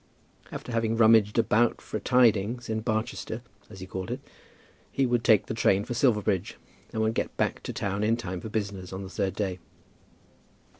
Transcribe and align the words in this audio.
After 0.51 0.71
having 0.71 0.97
"rummaged 0.97 1.37
about 1.37 1.79
for 1.79 1.99
tidings" 1.99 2.69
in 2.71 2.79
Barchester, 2.79 3.43
as 3.69 3.81
he 3.81 3.85
called 3.85 4.09
it, 4.09 4.19
he 4.91 5.05
would 5.05 5.23
take 5.23 5.45
the 5.45 5.53
train 5.53 5.85
for 5.85 5.93
Silverbridge, 5.93 6.57
and 6.91 7.03
would 7.03 7.13
get 7.13 7.37
back 7.37 7.61
to 7.61 7.71
town 7.71 8.03
in 8.03 8.17
time 8.17 8.41
for 8.41 8.49
business 8.49 8.91
on 8.91 9.03
the 9.03 9.09
third 9.11 9.35
day. 9.35 9.59